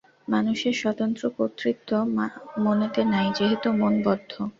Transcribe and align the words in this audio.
মানুষের 0.27 0.75
স্বতন্ত্র 0.81 1.23
কর্তৃত্ব 1.37 1.89
মনেতে 2.59 3.01
নাই, 3.13 3.27
যেহেতু 3.37 3.67
মন 3.79 3.93
বদ্ধ। 4.05 4.31